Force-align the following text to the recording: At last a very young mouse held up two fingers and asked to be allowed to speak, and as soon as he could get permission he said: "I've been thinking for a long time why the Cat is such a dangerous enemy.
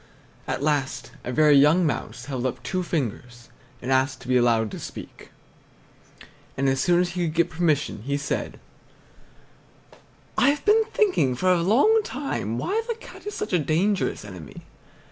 At 0.47 0.63
last 0.63 1.11
a 1.23 1.31
very 1.31 1.55
young 1.55 1.85
mouse 1.85 2.25
held 2.25 2.47
up 2.47 2.63
two 2.63 2.81
fingers 2.81 3.49
and 3.83 3.91
asked 3.91 4.19
to 4.21 4.27
be 4.27 4.35
allowed 4.35 4.71
to 4.71 4.79
speak, 4.79 5.29
and 6.57 6.67
as 6.67 6.81
soon 6.81 6.99
as 7.01 7.09
he 7.09 7.27
could 7.27 7.35
get 7.35 7.49
permission 7.51 8.01
he 8.01 8.17
said: 8.17 8.59
"I've 10.39 10.65
been 10.65 10.85
thinking 10.85 11.35
for 11.35 11.51
a 11.53 11.61
long 11.61 12.01
time 12.03 12.57
why 12.57 12.81
the 12.89 12.95
Cat 12.95 13.27
is 13.27 13.35
such 13.35 13.53
a 13.53 13.59
dangerous 13.59 14.25
enemy. 14.25 14.63